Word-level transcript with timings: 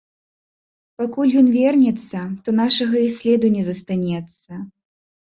Пакуль 1.01 1.35
ён 1.43 1.51
вернецца, 1.59 2.19
то 2.47 2.57
нашага 2.63 2.97
і 3.11 3.15
следу 3.21 3.55
не 3.61 3.71
застанецца. 3.73 4.51